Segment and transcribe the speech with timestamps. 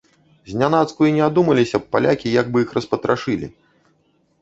[0.53, 3.47] Знянацку і не адумаліся б палякі, як бы іх распатрашылі!